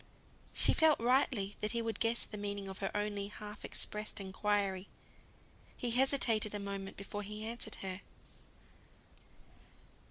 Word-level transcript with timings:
She 0.51 0.73
felt 0.73 0.99
rightly 0.99 1.57
that 1.59 1.73
he 1.73 1.81
would 1.83 1.99
guess 1.99 2.25
the 2.25 2.35
meaning 2.35 2.67
of 2.67 2.79
her 2.79 2.89
only 2.97 3.27
half 3.27 3.63
expressed 3.63 4.19
inquiry. 4.19 4.87
He 5.77 5.91
hesitated 5.91 6.55
a 6.55 6.59
moment 6.59 6.97
before 6.97 7.21
he 7.21 7.45
answered 7.45 7.75
her. 7.85 8.01